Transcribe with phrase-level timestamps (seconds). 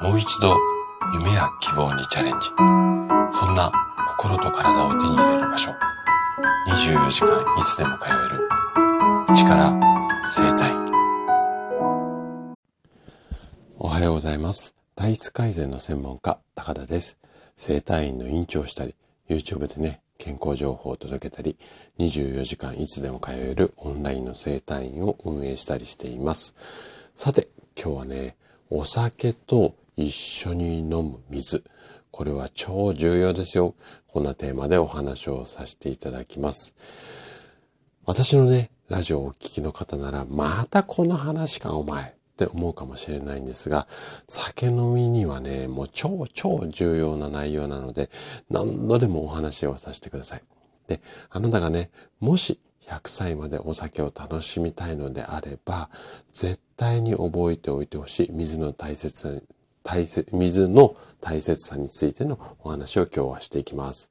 [0.00, 0.54] もう一度
[1.14, 2.48] 夢や希望にチャレンジ。
[3.30, 3.72] そんな
[4.08, 5.70] 心と体を手に入れる場所。
[6.68, 9.34] 24時間いつでも通える。
[9.34, 9.72] 力
[10.22, 10.70] 生体。
[13.78, 14.74] おはようございます。
[14.94, 17.16] 体質改善の専門家、高田です。
[17.56, 18.94] 生体院の院長をしたり、
[19.30, 21.56] YouTube でね、健康情報を届けたり、
[21.98, 26.54] 24時間いつでも通えるオンラインの生体院を運営したりしています。
[27.14, 28.36] さて、今日はね、
[28.68, 31.64] お酒と一緒に飲む水。
[32.10, 33.74] これは超重要ですよ。
[34.06, 36.74] こんなテーマでお話をさせていただきます。
[38.04, 43.88] 私のね、ラジオをお聞きの方なら、またこの話かお前って思うかもしれないんですが、
[44.28, 48.10] 酒飲みにはね、もう超超重要な内容なので、
[48.50, 50.42] 何度でもお話をさせてください。
[50.88, 51.90] で、あなたがね、
[52.20, 55.90] もし100歳までお酒を楽しみたいのであれば、
[56.32, 59.46] 絶対に覚えておいてほしい水の大切
[59.86, 64.10] 大切、水の大切さについてのお話を今日はしていきます。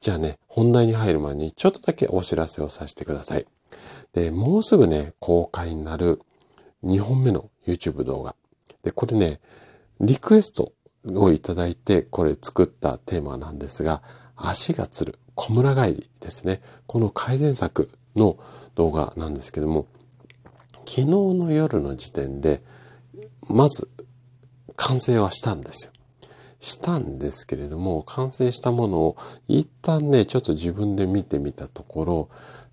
[0.00, 3.46] じゃあね、本題に入る前にちょっとだけお知らせをさせてください。
[4.14, 6.22] で、もうすぐね、公開になる
[6.82, 8.34] 2本目の YouTube 動画。
[8.84, 9.40] で、これね、
[10.00, 10.72] リクエスト
[11.04, 14.02] をいただいて、これ作ったテーマなんですが、
[14.34, 16.62] 足がつる、小村帰りですね。
[16.86, 18.38] この改善策の
[18.74, 19.88] 動画なんですけども、
[20.86, 22.62] 昨日の夜の時点で、
[23.48, 23.90] まず
[24.76, 25.92] 完成はしたんですよ。
[26.60, 29.16] したんですけれども、完成したものを
[29.48, 32.28] 一旦ね、ちょっと自分で見てみたところ、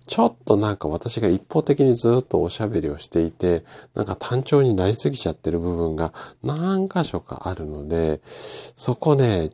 [0.06, 9.50] ちょっとなんか私が一方的にずっとおしゃべりをしていて、なんか単調になりすぎちゃってる部分が何箇所かあるので、そこね、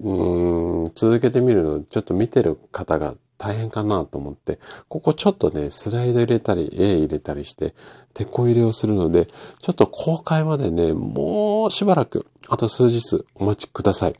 [0.00, 7.74] うん、続けてみるの、ちょっと見てる方が大変かなと思って、ここちょっとね、スライド入れたり、絵入れたりして、
[8.14, 14.14] 手こ入れをするので、ちょっと公開までね、もうしばらく、あと数日お待ちください。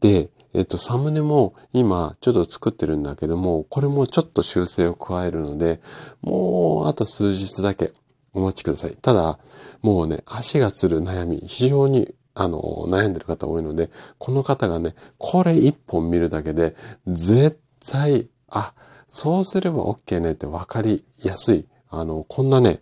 [0.00, 5.80] で、えっと、サムネも今ちょっと作ってるんだけども、これもちょっと修正を加えるので、
[6.20, 7.92] もうあと数日だけ
[8.34, 8.96] お待ちください。
[9.00, 9.38] ただ、
[9.80, 16.74] もうね、足がつる悩み、非常にあの、悩んでる方多いので、この方がね、これ一本見るだけで、
[17.06, 17.58] 絶
[17.90, 18.74] 対、あ、
[19.08, 21.66] そうすれば OK ねって分かりやすい。
[21.88, 22.80] あの、こんなね、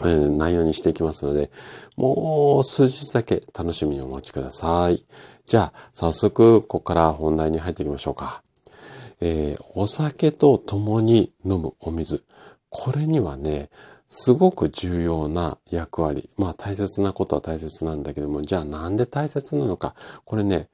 [0.00, 1.50] えー、内容にしていきますので、
[1.96, 5.04] もう数日だけ楽しみにお待ちください。
[5.46, 8.42] じゃあ、早速、ここから本題に入っていきましょうか。
[9.20, 12.24] えー、お酒と共に飲むお水。
[12.68, 13.70] これにはね、
[14.08, 16.28] すごく重要な役割。
[16.36, 19.94] まあ大切なことは大切なんだけども、じゃあなんで大切なのか。
[20.24, 20.68] これね、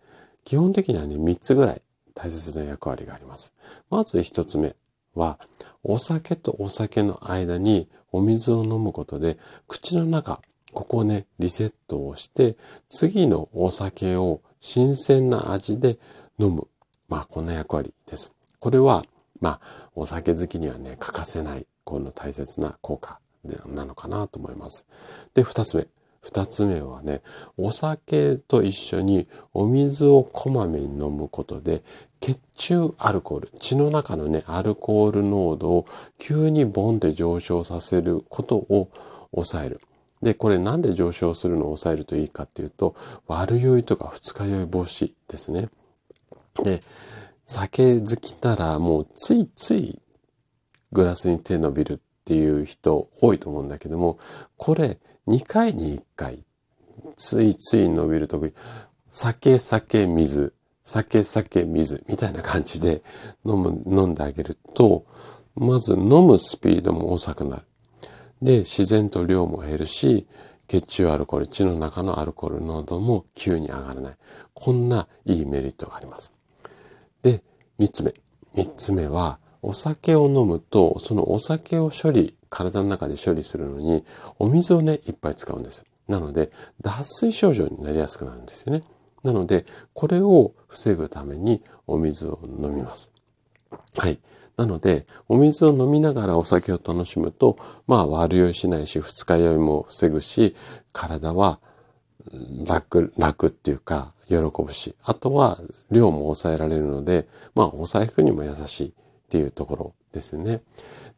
[0.44, 1.82] 基本的にはね、3つぐらい
[2.22, 3.54] 大切な役割があります。
[3.88, 4.76] まず1つ目
[5.14, 5.38] は、
[5.82, 10.42] お酒とお酒の間にお水を飲むことで、口の中、
[10.74, 12.56] ここをね、リセットをして、
[12.90, 15.98] 次のお酒を新鮮な味で
[16.38, 16.68] 飲む。
[17.08, 18.34] まあ、こんな役割です。
[18.58, 19.02] これは、
[19.40, 23.18] まあ、お酒好きにはね、欠かせない、この大切な効果
[23.66, 24.86] なのかなと思います。
[25.32, 25.86] で、二つ目。
[26.20, 27.22] 二つ目はね、
[27.56, 31.82] お酒と一緒にお水をこまめに飲むことで、
[32.20, 35.86] 血中アルコール、血の中のね、アルコール濃度を
[36.18, 38.90] 急にボンって上昇させることを
[39.32, 39.80] 抑える。
[40.22, 42.94] で、これなんで上昇するのを抑えるといいかっていうと、
[43.26, 45.70] 悪酔いとか二日酔い防止ですね。
[46.62, 46.82] で、
[47.46, 49.98] 酒好きならもうついつい
[50.92, 54.18] グラスに手伸びるっていう人多いと思うんだけども、
[54.56, 56.44] これ2回に1回、
[57.16, 58.52] ついつい伸びるとき、
[59.10, 60.52] 酒、酒、水、
[60.84, 63.02] 酒、酒、水みたいな感じで
[63.44, 65.04] 飲む、飲んであげると、
[65.54, 67.62] まず飲むスピードも遅くなる。
[68.42, 70.26] で、自然と量も減るし、
[70.68, 74.16] 血中アルコール、血の中のアルコール濃度も急に上がらない。
[74.54, 76.32] こんないいメリットがあります。
[77.22, 77.42] で、
[77.78, 78.14] 三つ目。
[78.54, 84.04] 三つ目は、お酒を飲むと、そのお酒を処理、体の中で処理するのに、
[84.38, 85.84] お水をね、いっぱい使うんです。
[86.08, 88.82] なので、脱水症状になりやすくなるんですよね。
[89.22, 93.12] なので、これを防ぐためにお水を飲みます。
[93.96, 94.18] はい。
[94.56, 100.54] なので、お水を飲みながらお酒を楽しむと、まあ悪酔いしないし、二日酔いも防ぐし、
[100.92, 101.60] 体は
[102.66, 105.58] 楽、楽っていうか、喜ぶし、あとは
[105.90, 108.94] 量も抑えられるので、まあお財布にも優しい。
[109.30, 110.60] っていうところですね。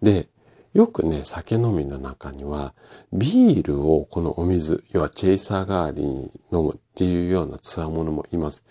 [0.03, 0.29] で、
[0.75, 2.75] よくね、酒飲みの中には、
[3.13, 8.65] ビールをこのお水、要はチェイサー代わりに飲むっていうようなつわものもいます。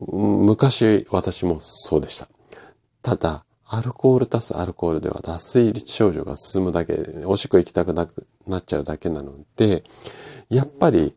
[0.00, 2.28] 昔、私もそうでした。
[3.02, 6.94] ただ、アルコール足すアルコールでは脱水症状が進むだけ、
[7.24, 9.82] おしっこ行きたくなくなっちゃうだけなので、
[10.48, 11.14] やっぱり、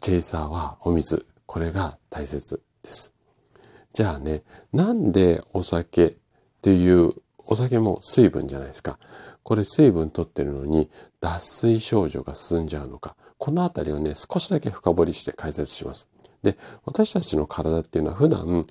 [0.00, 1.26] チェイサーはお水。
[1.44, 3.12] これが大切です。
[3.92, 6.14] じゃあね、なんでお酒っ
[6.62, 8.98] ていうお酒も水分じゃないですか。
[9.42, 10.90] これ水分取ってるのに
[11.20, 13.16] 脱水症状が進んじゃうのか。
[13.38, 16.08] このあたりをね、少しだけ深掘りして解説します。
[16.42, 18.64] で、私たちの体っていうのは普段、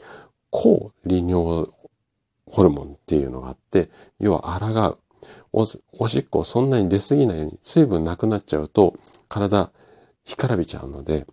[0.49, 1.69] 抗利尿
[2.45, 3.89] ホルモンっていうのがあって、
[4.19, 4.97] 要は抗う。
[5.53, 5.67] お
[5.99, 8.95] おしっこそんなに出すぎないように、水分なくなっちゃうと
[9.27, 9.71] 体
[10.25, 11.25] 干からびちゃうので、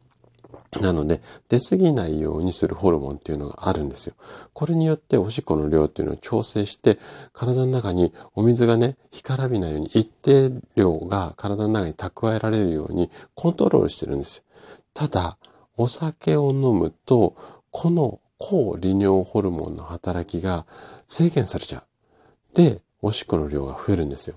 [0.73, 4.15] なので、出過ぎないようにするホルモンっていうのがあるんですよ。
[4.53, 6.99] これによっておしっこの量っていうのを調整して、
[7.33, 14.45] 体の中にお水がね、干からびないように一定量が体の中に蓄えられるようにコントロールしてるんです。
[14.93, 15.39] ただ、
[15.77, 17.35] お酒を飲むと、
[17.71, 20.67] この抗利尿ホルモンの働きが
[21.07, 22.57] 制限されちゃう。
[22.57, 24.37] で、おしっこの量が増えるんですよ。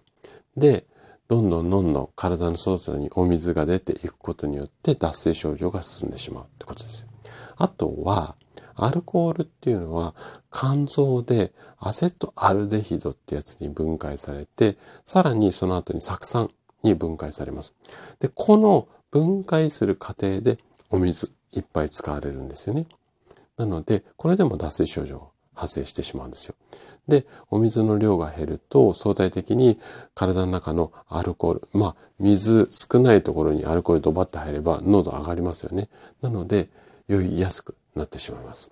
[0.56, 0.86] で、
[1.32, 7.08] どんどんどんどん体の外にお水が出ていくことによって脱水症状が進んでしまうってことです。
[7.56, 8.36] あとは、
[8.76, 10.14] アルコールっていうのは
[10.52, 14.76] 肝臓でアセトアルデヒドってやつに分解されて、
[15.06, 16.50] さらにその後に酢酸
[16.84, 17.76] に分解されます。
[18.20, 20.58] で、この分解する過程で
[20.90, 22.88] お水いっぱい使われるんですよね。
[23.56, 25.31] なので、これでも脱水症状
[25.62, 26.56] 発生してしまうんですよ。
[27.08, 29.80] で、お水の量が減ると相対的に
[30.16, 35.90] 体の中のアルコール、まあ、水少ないところにアルコールドバッと入れば濃度上がりますよね。
[36.22, 36.70] なので、
[37.08, 38.72] 酔いやすくなってしまいます。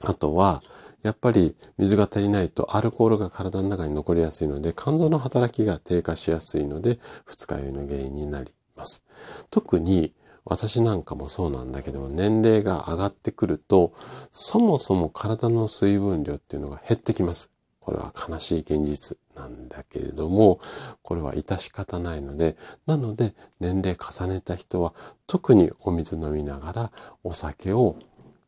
[0.00, 0.62] あとは、
[1.02, 9.02] やっぱり水が足りないとアルコールが体の中に残りやすいので、肝臓の働きが低下しやすいので、二日酔いの原因になります。
[9.50, 10.12] 特に
[10.48, 13.92] 私なんかもそうなんだけども、年齢が上がってくると、
[14.32, 17.50] そもそも体の水分量っていうのが減ってきます。
[17.80, 20.58] これは悲しい現実なんだけれども、
[21.02, 22.56] これは致し方ないので、
[22.86, 24.94] なので年齢重ねた人は
[25.26, 26.92] 特にお水飲みながら
[27.24, 27.96] お酒を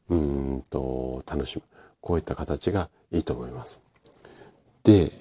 [0.09, 1.63] うんと楽しむ。
[2.01, 3.83] こういった形がいいと思います。
[4.85, 5.13] で、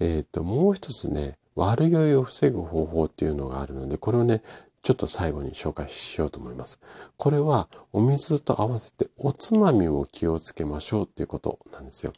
[0.00, 4.42] えっ、ー、と、もう一つね、悪酔いを防ぐ方法っていうのがあるので、これをね、
[4.82, 6.80] ちょっと最後に紹介しようと思います。
[7.16, 12.12] これはお水と合わせておつまみを気をつけましょうっていうことなんですよ。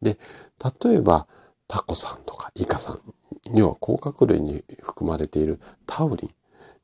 [0.00, 0.18] で、
[0.84, 1.26] 例えば
[1.66, 3.00] タコさんとかイカさん、
[3.54, 6.32] 要は甲殻類に含まれているタウリ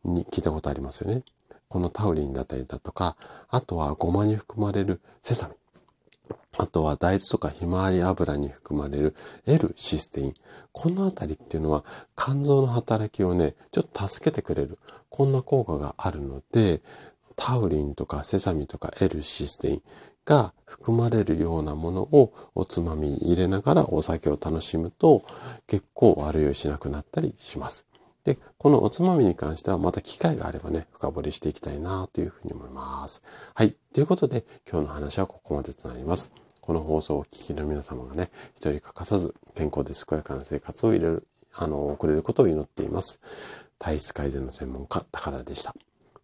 [0.04, 1.22] ンに聞いたことありますよね。
[1.68, 3.16] このタウリンだったりだとか、
[3.48, 5.56] あとはゴマに含まれるセサミン。
[6.60, 9.16] あとは大豆とかひまわり油に含まれる
[9.46, 10.34] L システイン。
[10.72, 11.86] このあたりっていうのは
[12.18, 14.78] 肝臓の働きをね、ちょっと助けてくれる。
[15.08, 16.82] こんな効果があるので、
[17.34, 19.82] タウリンとかセサミとか L システイン
[20.26, 25.24] が含まれるようなものをおつまみに入れながらお酒を楽しむと
[25.66, 27.86] 結構悪酔いしなくなったりします。
[28.24, 33.22] で、このおつまみに関してはまた機会があればね、深掘りしていきたいなというふうに思います。
[33.54, 33.74] はい。
[33.94, 36.30] ということで今日の話はここまでとなります。
[36.60, 43.20] この放送をお聞きの皆様がね、一人欠かさず健康で健やかな生活を入れる、あの、送れることを祈っています。
[43.78, 45.74] 体質改善の専門家、高田でした。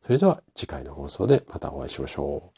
[0.02, 2.55] それでは次回の放送でまたお会いしましょう。